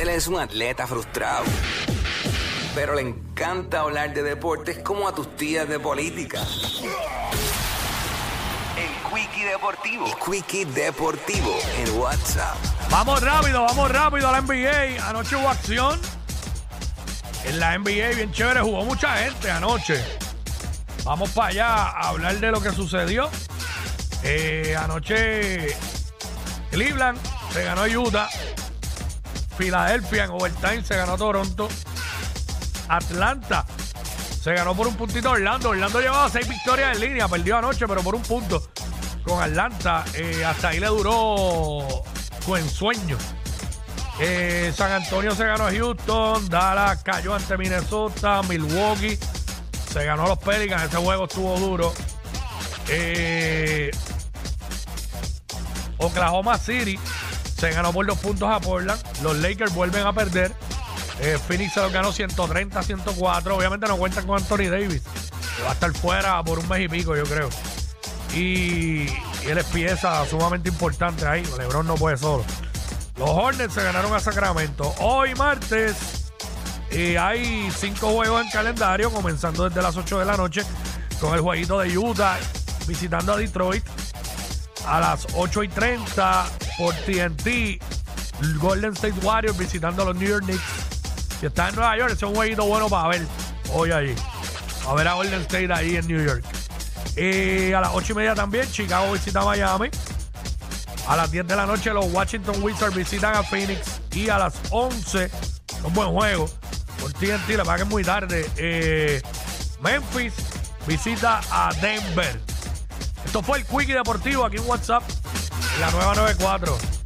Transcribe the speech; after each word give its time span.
Él 0.00 0.10
es 0.10 0.28
un 0.28 0.38
atleta 0.38 0.86
frustrado. 0.86 1.44
Pero 2.72 2.94
le 2.94 3.02
encanta 3.02 3.80
hablar 3.80 4.14
de 4.14 4.22
deportes 4.22 4.78
como 4.78 5.08
a 5.08 5.12
tus 5.12 5.36
tías 5.36 5.68
de 5.68 5.80
política. 5.80 6.40
El 8.76 9.12
Quickie 9.12 9.44
Deportivo. 9.44 10.06
El 10.06 10.14
Quickie 10.14 10.64
Deportivo 10.66 11.52
en 11.78 11.98
WhatsApp. 11.98 12.56
Vamos 12.90 13.20
rápido, 13.20 13.62
vamos 13.62 13.90
rápido 13.90 14.28
a 14.28 14.32
la 14.32 14.40
NBA. 14.40 15.04
Anoche 15.08 15.34
hubo 15.34 15.48
acción. 15.48 16.00
En 17.44 17.58
la 17.58 17.76
NBA, 17.76 18.14
bien 18.14 18.30
chévere, 18.30 18.60
jugó 18.60 18.84
mucha 18.84 19.16
gente 19.16 19.50
anoche. 19.50 20.00
Vamos 21.02 21.30
para 21.30 21.48
allá 21.48 21.66
a 21.66 22.08
hablar 22.10 22.38
de 22.38 22.52
lo 22.52 22.62
que 22.62 22.70
sucedió. 22.70 23.28
Eh, 24.22 24.76
anoche 24.78 25.76
Cleveland 26.70 27.18
se 27.52 27.64
ganó 27.64 27.82
Utah. 27.82 28.28
Filadelfia 29.58 30.24
en 30.24 30.30
overtime 30.30 30.84
se 30.84 30.96
ganó 30.96 31.18
Toronto. 31.18 31.68
Atlanta 32.88 33.66
se 34.40 34.54
ganó 34.54 34.72
por 34.74 34.86
un 34.86 34.94
puntito 34.94 35.32
Orlando. 35.32 35.70
Orlando 35.70 36.00
llevaba 36.00 36.30
seis 36.30 36.48
victorias 36.48 36.94
en 36.94 37.00
línea. 37.00 37.26
Perdió 37.26 37.58
anoche, 37.58 37.88
pero 37.88 38.00
por 38.02 38.14
un 38.14 38.22
punto 38.22 38.62
con 39.24 39.42
Atlanta. 39.42 40.04
Eh, 40.14 40.44
hasta 40.44 40.68
ahí 40.68 40.78
le 40.78 40.86
duró 40.86 42.04
su 42.44 42.56
ensueño. 42.56 43.18
Eh, 44.20 44.72
San 44.74 44.92
Antonio 44.92 45.34
se 45.34 45.44
ganó 45.44 45.66
a 45.66 45.72
Houston. 45.72 46.48
Dallas 46.48 47.02
cayó 47.02 47.34
ante 47.34 47.58
Minnesota. 47.58 48.42
Milwaukee 48.48 49.18
se 49.92 50.04
ganó 50.04 50.26
a 50.26 50.28
los 50.28 50.38
Pelicans. 50.38 50.84
Ese 50.84 50.98
juego 50.98 51.24
estuvo 51.24 51.58
duro. 51.58 51.92
Eh, 52.88 53.90
Oklahoma 55.98 56.56
City 56.58 56.96
se 57.58 57.70
ganó 57.70 57.92
por 57.92 58.06
dos 58.06 58.18
puntos 58.18 58.48
a 58.48 58.60
Portland. 58.60 59.00
Los 59.22 59.36
Lakers 59.36 59.74
vuelven 59.74 60.06
a 60.06 60.12
perder. 60.12 60.54
Eh, 61.20 61.38
Phoenix 61.46 61.74
se 61.74 61.80
los 61.80 61.92
ganó 61.92 62.12
130-104. 62.12 63.50
Obviamente 63.50 63.86
no 63.86 63.96
cuentan 63.96 64.26
con 64.26 64.38
Anthony 64.38 64.70
Davis. 64.70 65.02
que 65.56 65.62
va 65.62 65.70
a 65.70 65.72
estar 65.72 65.92
fuera 65.92 66.42
por 66.44 66.58
un 66.58 66.68
mes 66.68 66.80
y 66.82 66.88
pico, 66.88 67.16
yo 67.16 67.24
creo. 67.24 67.48
Y, 68.34 69.08
y 69.08 69.48
él 69.48 69.58
es 69.58 69.64
pieza 69.66 70.24
sumamente 70.26 70.68
importante 70.68 71.26
ahí. 71.26 71.42
LeBron 71.58 71.86
no 71.86 71.96
puede 71.96 72.16
solo. 72.16 72.44
Los 73.16 73.30
Hornets 73.30 73.74
se 73.74 73.82
ganaron 73.82 74.14
a 74.14 74.20
Sacramento. 74.20 74.94
Hoy 75.00 75.34
martes 75.34 75.96
y 76.90 77.16
hay 77.16 77.70
cinco 77.76 78.12
juegos 78.12 78.42
en 78.44 78.50
calendario, 78.50 79.10
comenzando 79.10 79.68
desde 79.68 79.82
las 79.82 79.96
8 79.96 80.20
de 80.20 80.24
la 80.24 80.36
noche 80.36 80.62
con 81.20 81.34
el 81.34 81.40
jueguito 81.40 81.78
de 81.80 81.98
Utah 81.98 82.38
visitando 82.86 83.34
a 83.34 83.36
Detroit. 83.36 83.84
A 84.86 85.00
las 85.00 85.26
8 85.34 85.62
y 85.64 85.68
30 85.68 86.46
por 86.78 86.94
TNT, 86.94 87.80
Golden 88.58 88.92
State 88.94 89.14
Warriors 89.22 89.56
visitando 89.58 90.02
a 90.02 90.06
los 90.06 90.16
New 90.16 90.28
York 90.28 90.44
Knicks. 90.44 90.62
Si 91.40 91.46
está 91.46 91.68
en 91.68 91.76
Nueva 91.76 91.96
York, 91.96 92.12
ese 92.12 92.24
es 92.24 92.30
un 92.30 92.34
jueguito 92.34 92.64
bueno 92.64 92.88
para 92.88 93.08
ver 93.08 93.26
hoy 93.72 93.92
allí. 93.92 94.14
A 94.86 94.94
ver 94.94 95.08
a 95.08 95.14
Golden 95.14 95.40
State 95.42 95.72
ahí 95.72 95.96
en 95.96 96.06
New 96.06 96.24
York. 96.24 96.44
Y 97.16 97.72
a 97.72 97.80
las 97.80 97.90
8 97.92 98.12
y 98.12 98.16
media 98.16 98.34
también, 98.34 98.70
Chicago 98.70 99.12
visita 99.12 99.40
a 99.40 99.44
Miami. 99.44 99.90
A 101.06 101.16
las 101.16 101.30
10 101.30 101.46
de 101.46 101.56
la 101.56 101.66
noche 101.66 101.92
los 101.92 102.06
Washington 102.12 102.62
Wizards 102.62 102.94
visitan 102.94 103.34
a 103.34 103.42
Phoenix. 103.42 104.00
Y 104.12 104.28
a 104.28 104.38
las 104.38 104.54
11, 104.70 105.30
un 105.84 105.92
buen 105.92 106.10
juego. 106.10 106.48
Por 107.00 107.12
TNT, 107.12 107.50
la 107.56 107.76
que 107.76 107.82
es 107.82 107.88
muy 107.88 108.04
tarde. 108.04 108.48
eh, 108.56 109.22
Memphis 109.80 110.34
visita 110.86 111.40
a 111.50 111.72
Denver. 111.80 112.40
Esto 113.24 113.42
fue 113.42 113.58
el 113.58 113.64
Quickie 113.64 113.94
Deportivo 113.94 114.44
aquí 114.44 114.56
en 114.56 114.66
WhatsApp. 114.66 115.02
La 115.80 115.90
nueva 115.90 116.14
94. 116.14 116.97